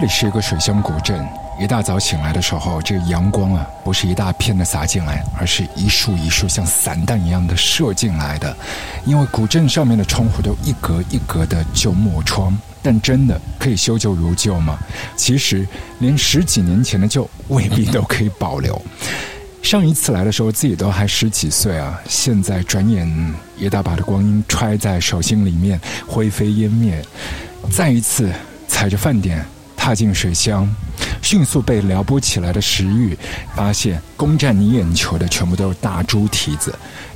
[0.00, 1.28] 这里是一个水乡古镇。
[1.60, 8.56] 一大早醒来的时候，这个阳光啊，不是一大片的洒进来，而是一束一束像散弹一样的射进来的。
[9.04, 14.78] 因为古镇上面的窗户都一格一格的旧木窗，但真的可以修旧如旧吗？
[15.16, 15.68] 其实
[15.98, 18.80] 连十几年前的旧未必都可以保留。
[19.62, 27.04] 上一次来的时候，自己都还十几岁啊，现在转眼一大把的光阴揣在手心里面，灰飞烟灭。
[27.70, 28.32] 再一次
[28.66, 29.44] 踩着饭点
[29.90, 30.72] 踏进水乡，
[31.20, 33.18] 迅速被撩拨起来的食欲，
[33.56, 36.72] 发现攻占你眼球的全部都是大猪蹄子，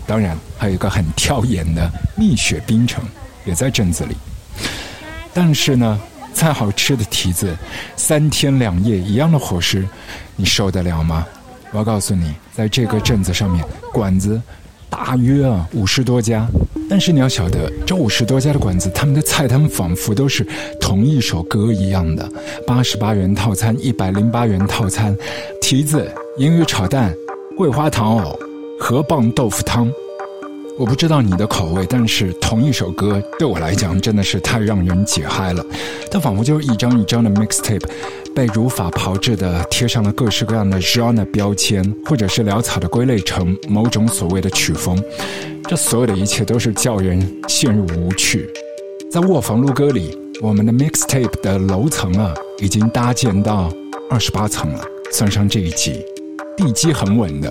[0.09, 3.05] 当然还有一个很挑眼的蜜雪冰城
[3.45, 4.17] 也在镇子里。
[5.33, 6.01] 但是呢，
[6.33, 7.57] 再好吃的蹄子，
[7.95, 9.87] 三天两夜一样的伙食，
[10.35, 11.25] 你受得了吗？
[11.71, 14.43] 我要告诉你，在这个镇子上面，馆子
[14.95, 16.47] 大约啊五十多家。
[16.89, 20.47] 但是你要晓得，这五十多家的馆子，他们的菜单仿佛都是
[20.81, 22.31] 同一首歌一样的：
[22.65, 25.17] 八十八元套餐、一百零八元套餐，
[25.61, 27.13] 蹄子、银鱼炒蛋、
[27.57, 28.39] 桂花糖藕、
[28.79, 29.91] 河蚌豆腐汤。
[30.77, 35.65] 我不知道你的口味，但是同一首歌对我来讲真的是太让人解嗨了。
[36.11, 37.85] 它仿佛就是一张一张的 mixtape，
[38.35, 45.01] 被如法炮制的贴上了各式各样的 genre 标签，或者是潦草的归类成某种所谓的曲风。
[45.69, 48.51] 这所有的一切都是叫人陷入无趣。
[49.09, 53.73] 在卧房录歌里，我们的 mixtape 的楼层啊，已经搭建到
[54.11, 56.05] 二十八层了，算上这一集。
[56.57, 57.51] 地基很稳的，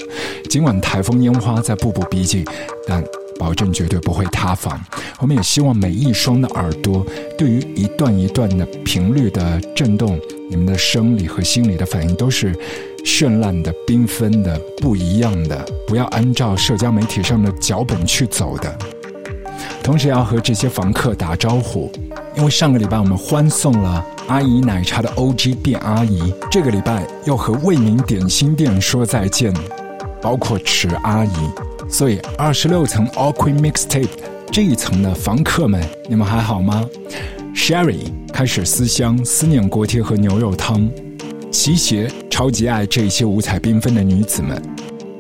[0.50, 2.46] 尽管台风烟花在步步逼近，
[2.88, 3.04] 但
[3.40, 4.80] 保证绝对不会塌房。
[5.20, 7.06] 我们也希望每一双的耳朵，
[7.38, 12.56] 对于一段一段的频率的震动，你们的生理和心理的反应都是
[13.04, 15.66] 绚烂的、缤纷的、不一样的。
[15.88, 18.78] 不要按照社交媒体上的脚本去走的。
[19.82, 21.92] 同时要和这些房客打招呼，
[22.36, 24.06] 因为上个礼拜我们欢送了。
[24.28, 29.54] 阿姨奶茶的 OG 店阿姨，这个礼拜要和味名点心店说再见，
[30.22, 31.32] 包括池阿姨。
[31.90, 34.08] 所以二十六层 a q u i n Mixtape
[34.52, 36.88] 这一层的房客们，你们还好吗
[37.54, 38.00] ？Sherry
[38.32, 40.90] 开始思乡，思念锅贴和牛肉汤。
[41.52, 44.60] 齐鞋超级爱这些五彩缤纷的女子们，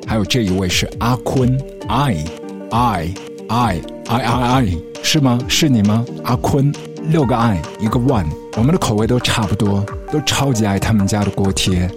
[0.08, 1.56] 还有这一位是阿坤
[1.88, 2.24] ，I
[2.72, 3.14] I
[3.50, 5.38] I I I I 是吗？
[5.48, 6.06] 是你吗？
[6.24, 6.74] 阿坤。
[7.10, 8.26] 六个爱，一个 one，
[8.56, 11.90] 我们的口味都差不多，都超级爱他们家的锅贴。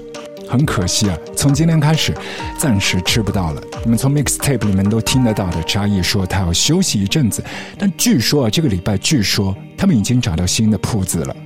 [0.49, 2.15] 很可惜啊，从今天开始，
[2.56, 3.62] 暂时吃不到了。
[3.83, 5.62] 你们从 mixtape 里面都听得到的。
[5.65, 7.45] 扎毅说他要休息一阵子，
[7.77, 11.37] 但据说啊，这个礼拜据说他们已经找到新的铺子了，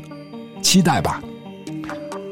[0.62, 1.20] 期待吧。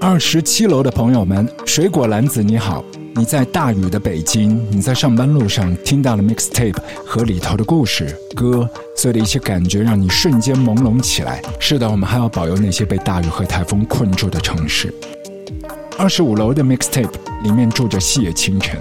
[0.01, 2.85] 二十七楼的朋友们，水果篮子你好。
[3.19, 11.43] 你在大雨的北京，你在上班路上听到了 mixtape 和里头的故事歌，所有的一些感觉让你瞬间朦胧起来。
[11.59, 14.95] 是的，我们还要保佑那些被大雨和台风困住的城市。
[15.99, 17.11] 二十五楼的 mixtape
[17.43, 18.79] 里面住着细野清晨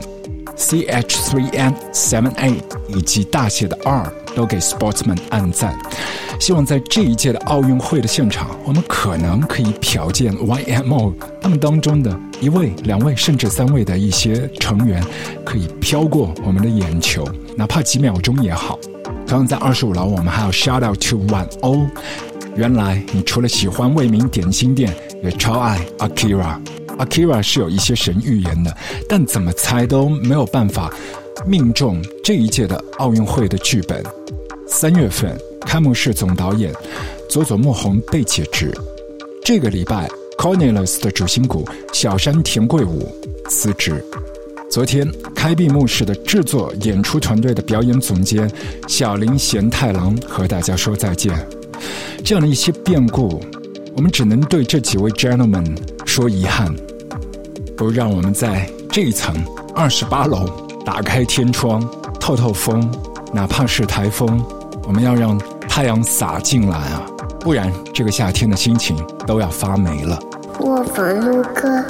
[0.57, 2.53] C H 3 N 7 A
[2.89, 5.77] 以及大写的 R 都给 Sportsman 按赞。
[6.39, 15.03] 希望在这一届的奥运会的现场，我们可能可以瞟见 YMO 他们当中的一位、两位，甚至三位的一些成员，
[15.43, 18.77] 可以飘过我们的眼球，哪怕几秒钟也好。
[19.25, 21.87] 同样在二十五楼，我们还要 shout out to One O。
[22.55, 24.93] 原来你除了喜欢为名点心店，
[25.23, 26.59] 也超爱 Akira。
[26.97, 28.75] Akira 是有一些神预言的，
[29.07, 30.93] 但怎么猜都没有办法
[31.45, 34.03] 命中这一届的奥运会的剧本。
[34.67, 35.37] 三月份。
[35.67, 36.73] 开幕式总导演
[37.29, 38.73] 佐佐木宏被解职，
[39.43, 43.13] 这个礼拜 Cornelius 的主心骨小山田贵武
[43.49, 44.01] 辞职。
[44.71, 45.05] 昨天
[45.35, 48.49] 开闭幕式的制作演出团队的表演总监
[48.87, 51.37] 小林贤太郎和大家说再见。
[52.23, 53.43] 这样的一些变故，
[53.93, 56.73] 我们只能对这几位 gentlemen 说遗憾。
[57.77, 59.33] 不如让我们在这一层
[59.75, 60.45] 二十八楼
[60.83, 61.87] 打开天窗
[62.19, 62.89] 透透风，
[63.31, 64.43] 哪怕是台风，
[64.85, 65.39] 我们要让。
[65.69, 67.05] 太阳洒进来啊，
[67.39, 68.97] 不然这个夏天的心情
[69.27, 70.19] 都要发霉了。
[70.61, 71.85] 卧房录歌。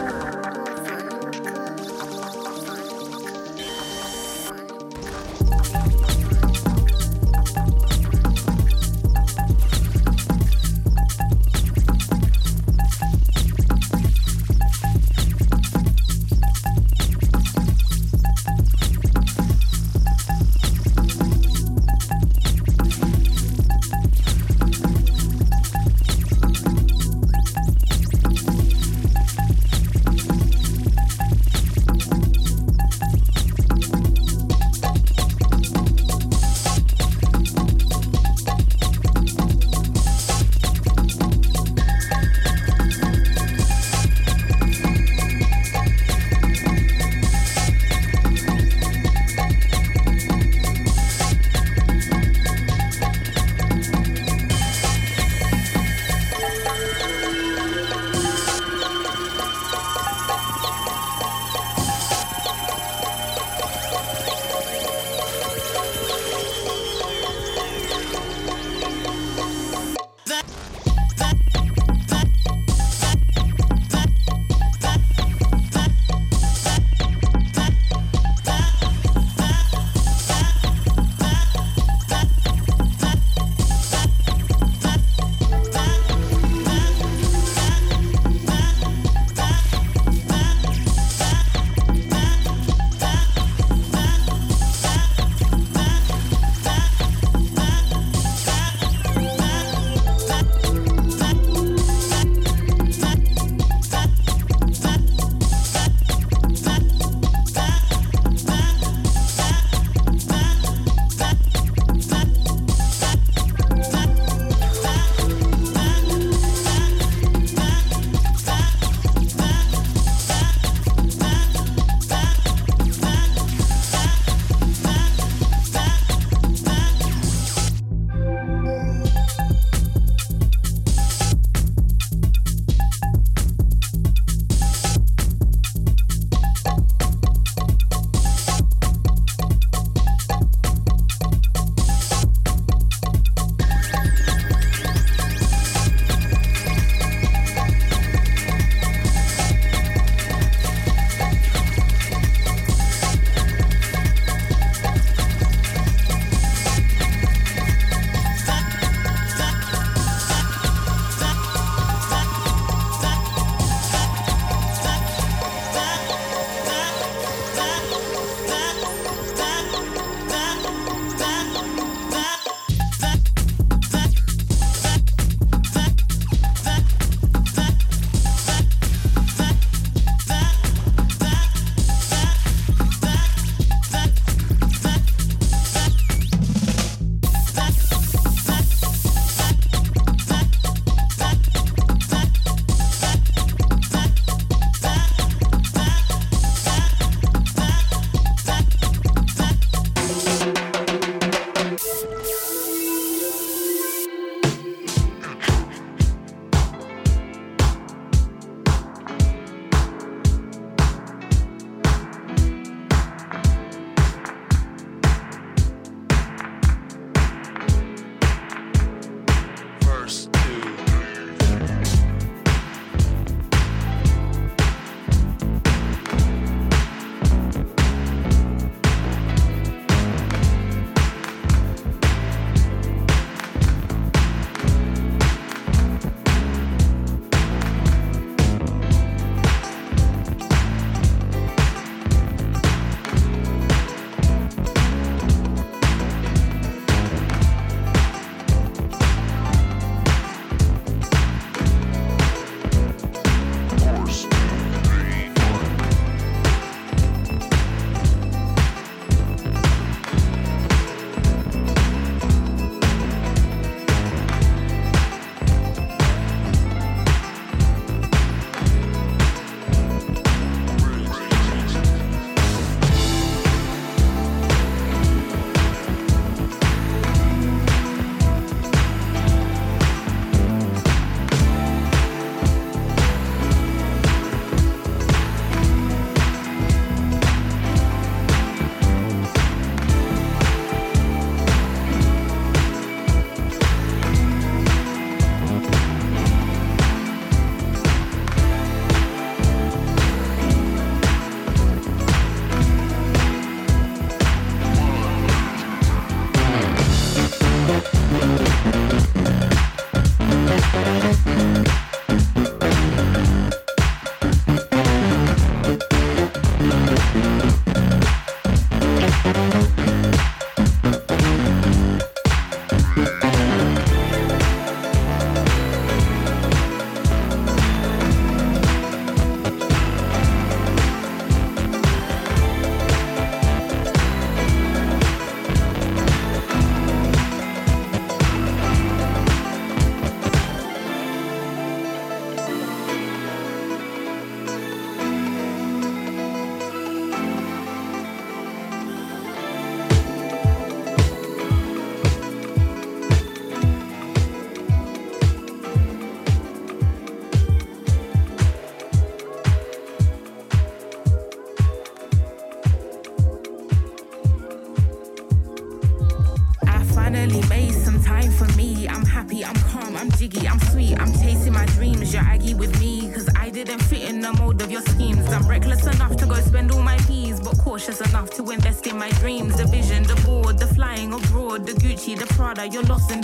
[382.73, 383.16] you're lost in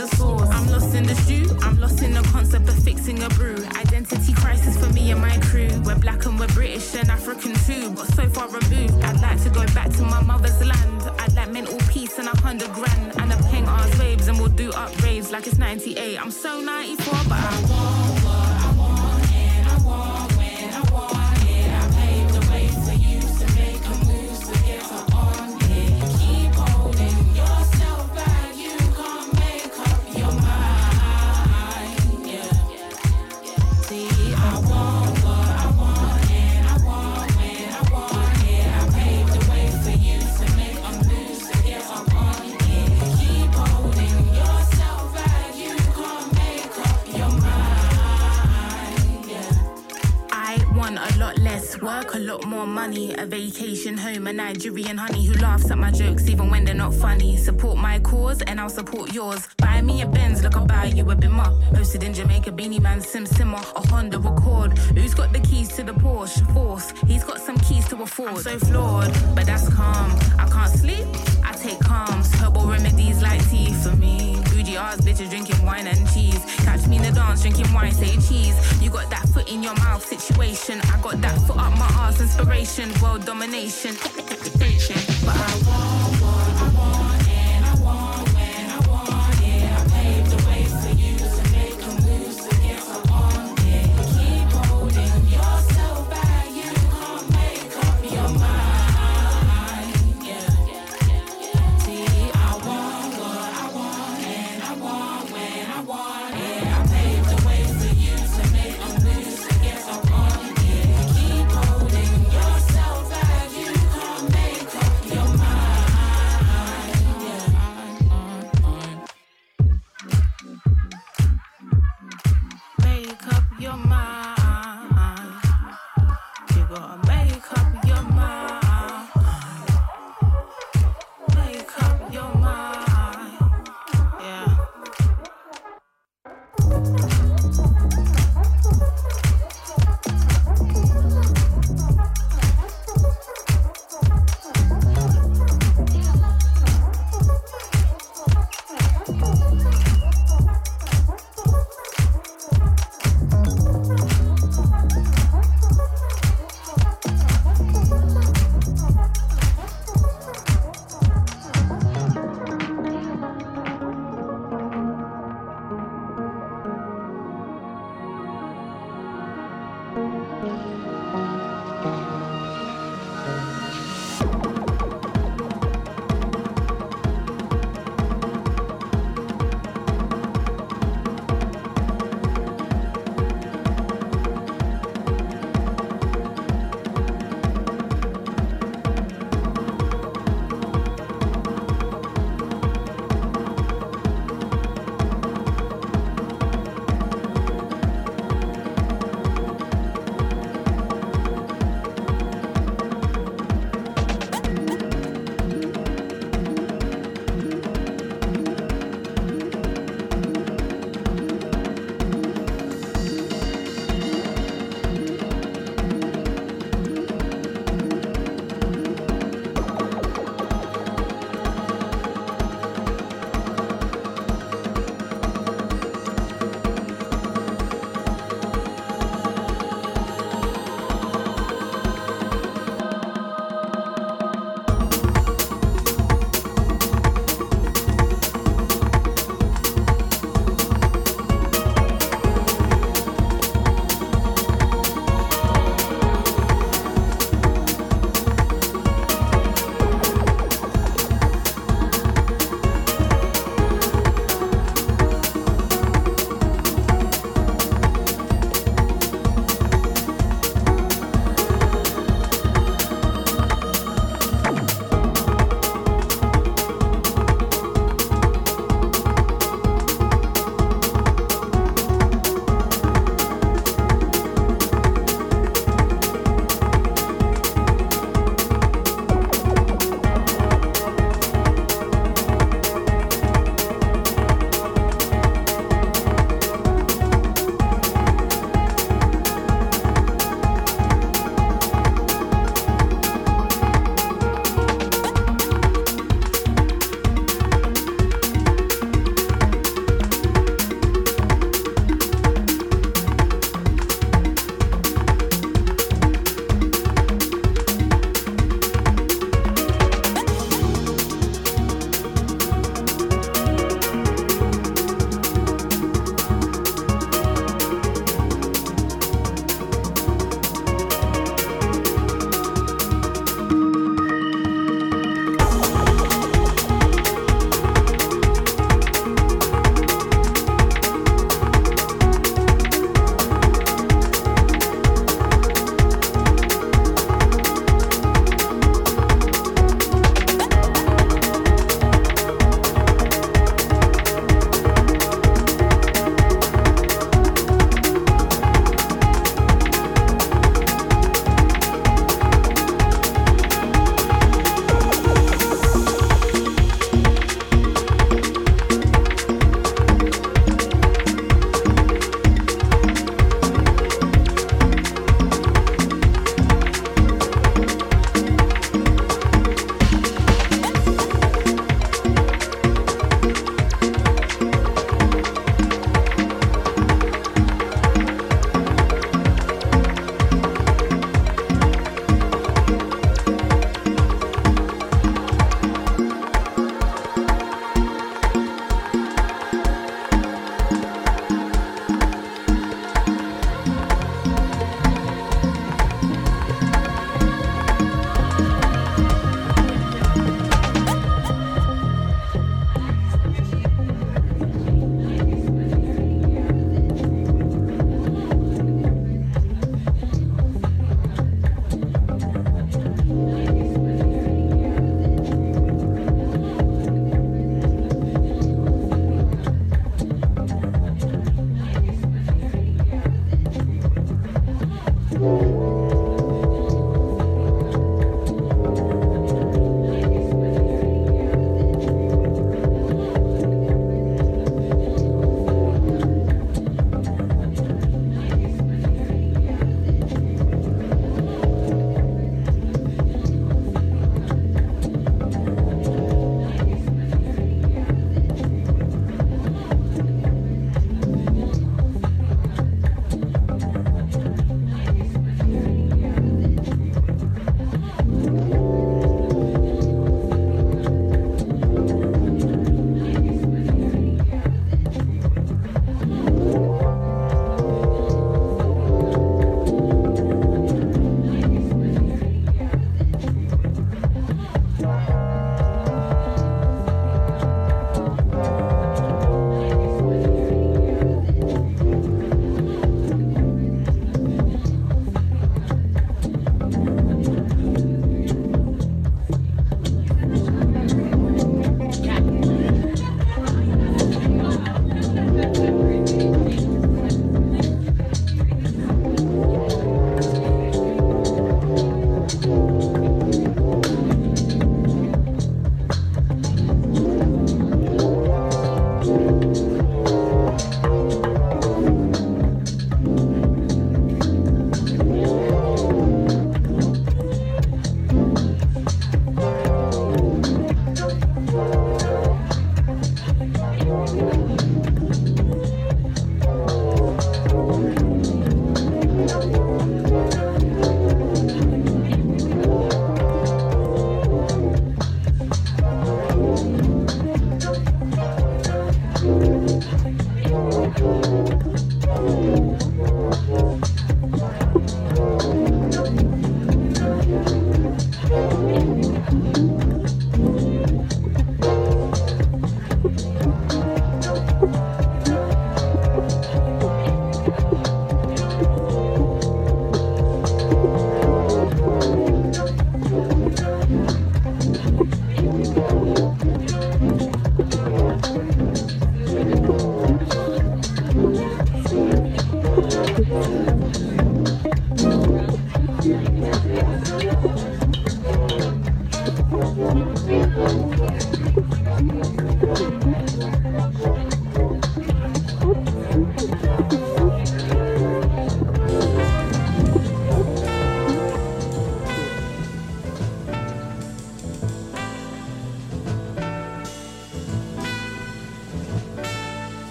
[58.73, 59.47] support yours.
[59.57, 61.49] Buy me a Benz, look, I'll buy you a bimmer.
[61.73, 64.77] Posted in Jamaica, Beanie Man, Sim Simmer, a Honda Accord.
[64.97, 66.41] Who's got the keys to the Porsche?
[66.53, 68.29] Force, he's got some keys to afford.
[68.29, 70.11] I'm so flawed, but that's calm.
[70.39, 71.05] I can't sleep,
[71.43, 72.33] I take calms.
[72.35, 74.37] Herbal remedies like tea for me.
[74.49, 74.75] Bougie
[75.05, 76.43] bitches drinking wine and cheese.
[76.65, 78.55] Catch me in the dance, drinking wine, say cheese.
[78.81, 80.81] You got that foot in your mouth situation.
[80.93, 83.95] I got that foot up my ass, inspiration, world domination.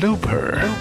[0.00, 0.77] Looper.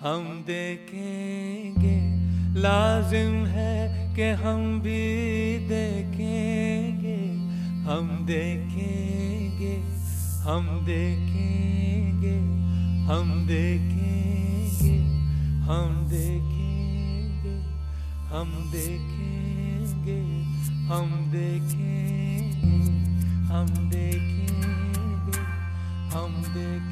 [0.00, 1.96] हम देखेंगे।
[2.60, 3.72] लाजिम है
[4.14, 5.00] कि हम भी
[5.68, 7.18] देखेंगे।
[7.84, 9.74] हम देखेंगे
[10.44, 12.36] हम देखेंगे
[13.08, 14.88] हम देखेंगे
[15.68, 17.54] हम देखेंगे
[18.30, 20.18] हम देखेंगे
[20.90, 22.78] हम देखेंगे
[23.50, 25.40] हम देखेंगे
[26.14, 26.89] हम देखेंगे।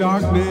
[0.00, 0.49] Darkness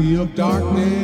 [0.00, 0.99] of darkness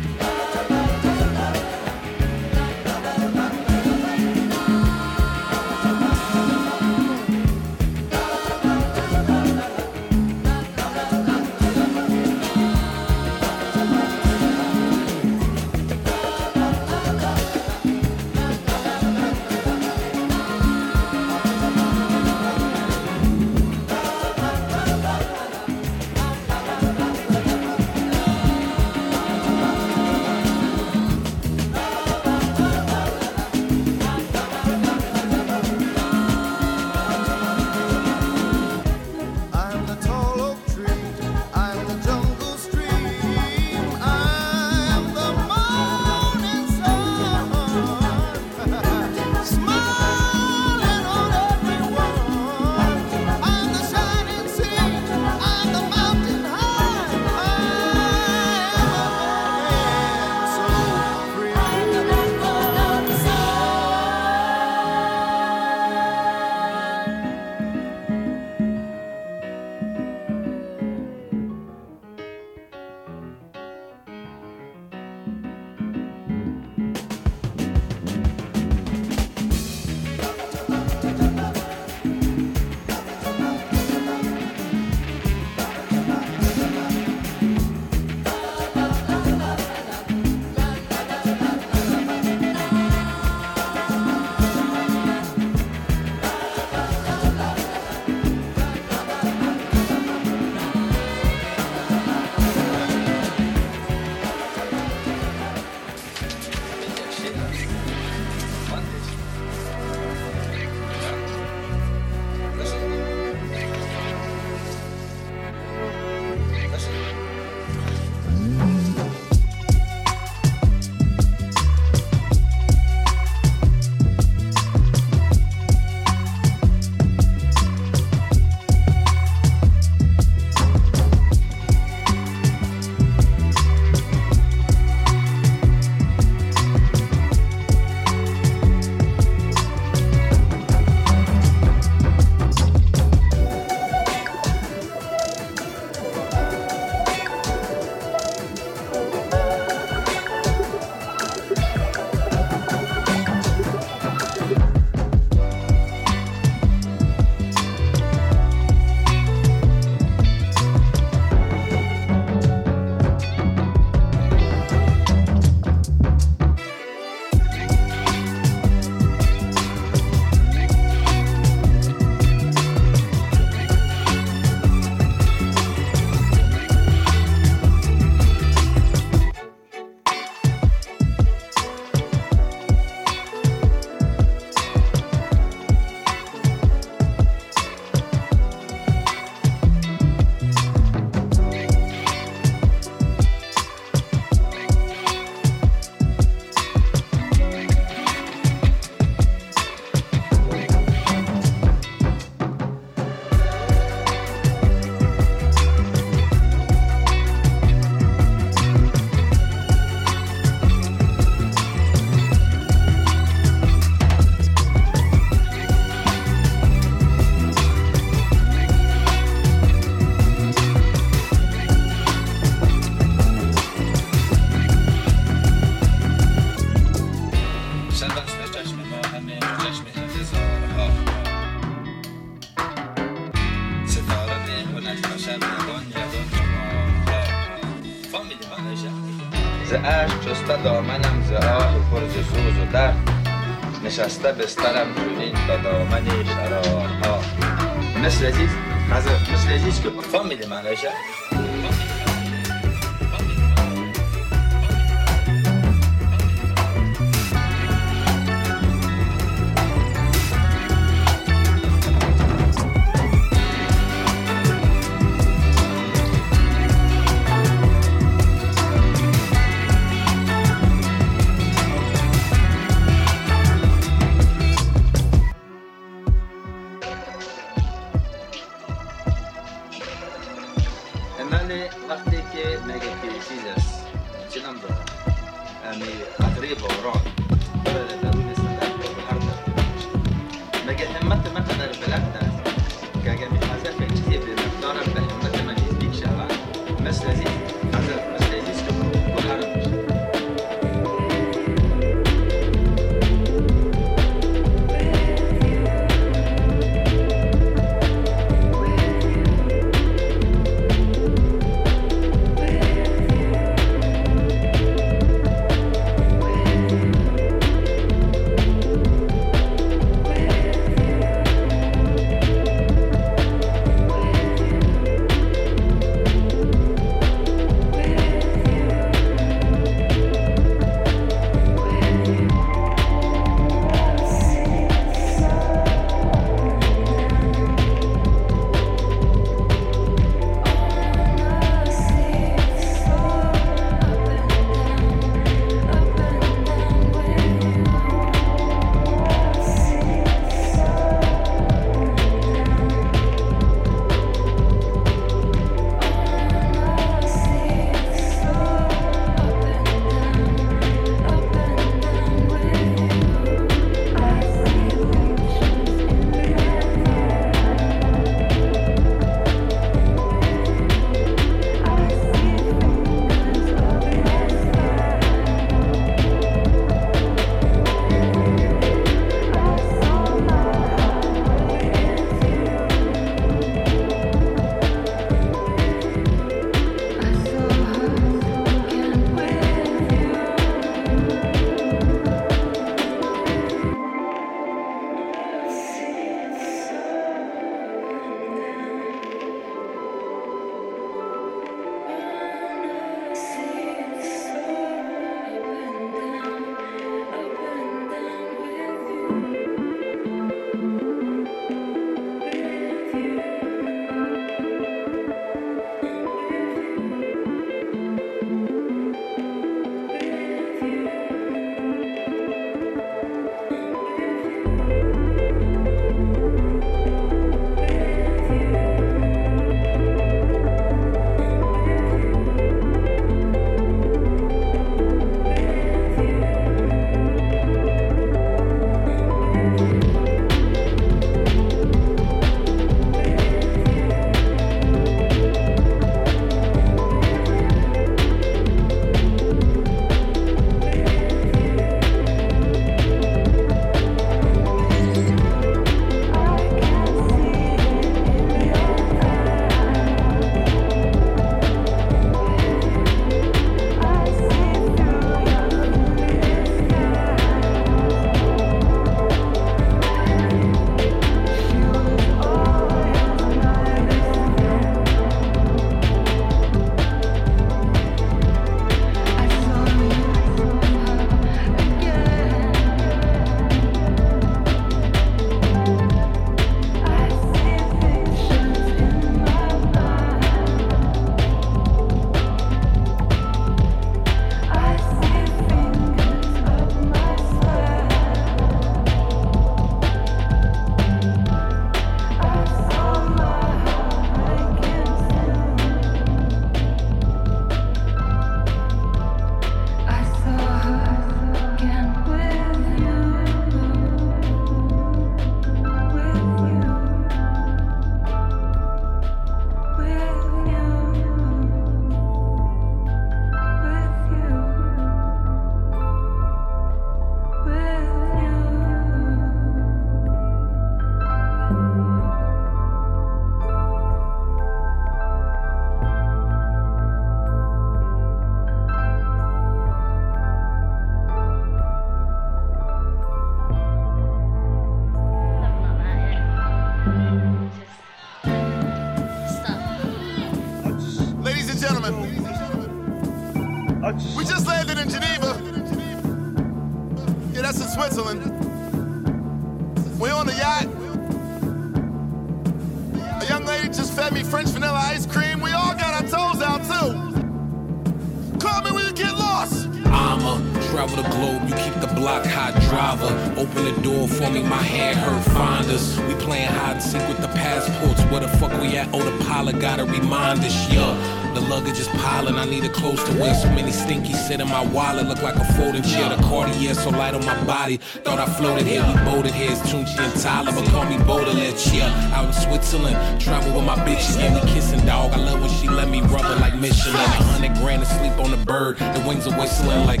[592.58, 595.12] Switzerland, travel with my bitches, yeah, we kissing, dog.
[595.12, 596.96] I love when she let me rub her like Michelin.
[596.96, 600.00] A hundred grand to sleep on the bird, the wings are whistling like.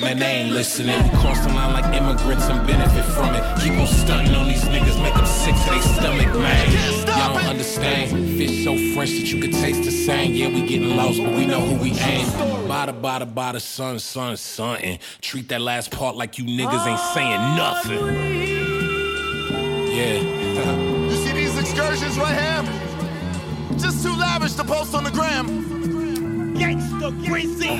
[0.00, 1.00] Man, they ain't listening.
[1.04, 3.42] We cross the line like immigrants and benefit from it.
[3.60, 6.72] Keep on stunting on these niggas, make them sick to their stomach, man.
[7.06, 8.10] Y'all don't understand.
[8.36, 10.34] Fish so fresh that you could taste the same.
[10.34, 12.26] Yeah, we getting lost, but we know who we aim.
[12.66, 14.76] Bada, bada, bada, son, son.
[14.78, 18.04] And treat that last part like you niggas ain't saying nothing.
[19.94, 20.37] Yeah.
[21.78, 23.78] You excursions right here?
[23.78, 25.46] Just too lavish to post on the gram.
[26.56, 27.78] Gangsta crazy.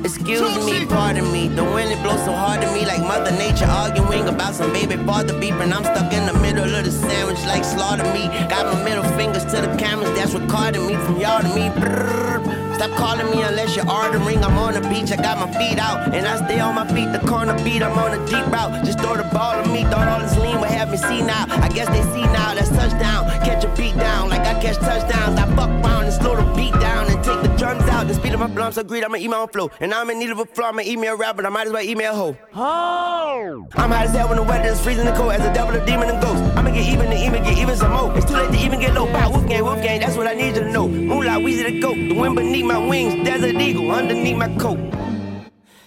[0.00, 1.48] Excuse me, pardon me.
[1.48, 4.96] The wind it blows so hard to me, like Mother Nature arguing about some baby
[5.04, 5.74] father beeping.
[5.74, 8.28] I'm stuck in the middle of the sandwich, like slaughter me.
[8.48, 11.68] Got my middle fingers to the cameras, that's recording me from y'all to me.
[11.68, 12.57] Brrr.
[12.78, 14.38] Stop calling me unless you're ordering.
[14.44, 17.10] I'm on the beach, I got my feet out, and I stay on my feet.
[17.10, 18.84] The corner beat, I'm on a deep route.
[18.84, 21.46] Just throw the ball at me, thought all this lean would have me see now.
[21.48, 23.26] I guess they see now, that's touchdown.
[23.42, 25.36] Catch a beat down, like I catch touchdowns.
[25.40, 28.06] I fuck around and slow the beat down and take the drums out.
[28.08, 29.70] The speed of my I'm so greedy, I'ma eat my own flow.
[29.80, 31.66] And I'm in need of a flow, I'ma eat me a rap, but I might
[31.66, 32.36] as well eat me a hoe.
[32.54, 33.66] Oh!
[33.74, 35.32] I'm hot as hell when the weather is freezing and cold.
[35.32, 36.42] As a devil, a demon, and ghost.
[36.56, 38.16] I'ma get even and even get even some more.
[38.16, 39.06] It's too late to even get low.
[39.06, 40.88] Bow, wolf gang, wolf gang, that's what I need you to know.
[40.88, 41.96] Moonlight, Weezy the goat.
[41.96, 44.78] The wind beneath my wings, desert eagle underneath my coat.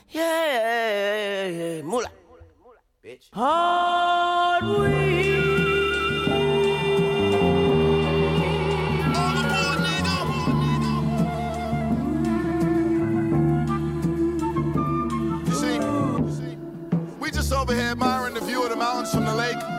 [0.09, 1.81] Yeah, yeah, yeah, yeah.
[1.83, 2.11] Moolah.
[3.03, 3.29] Bitch.
[3.33, 5.30] Hard You
[17.71, 19.70] just admiring the view of the mountains from the lake.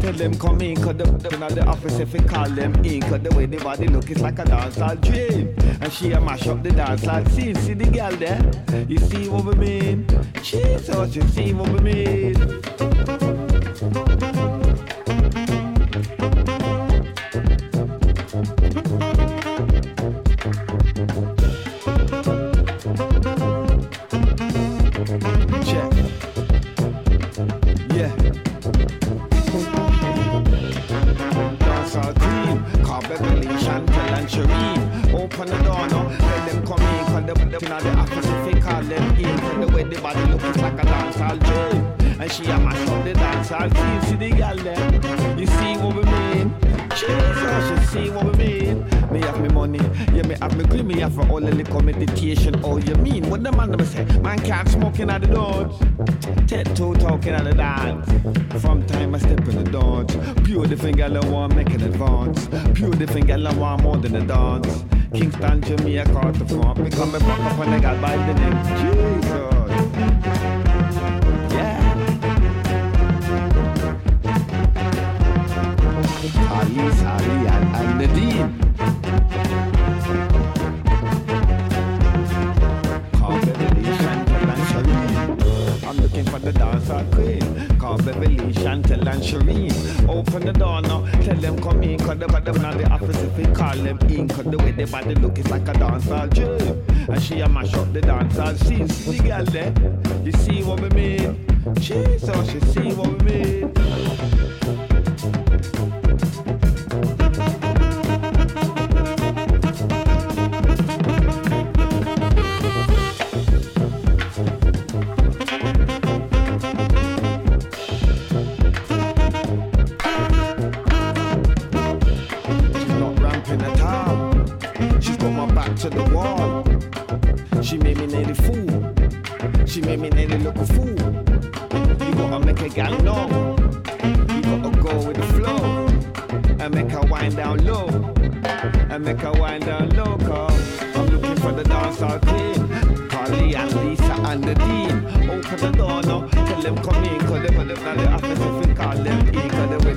[0.00, 3.20] tell them come in, cause the, the, the office if we call them in, cause
[3.20, 5.54] the way the body look is like a dancehall dream.
[5.80, 7.54] And she a mash up the dancehall scene.
[7.56, 8.86] See the girl there?
[8.88, 10.06] You see what we mean?
[10.42, 12.37] Jesus, you see what we mean?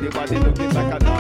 [0.02, 1.11] de bater no que tá cada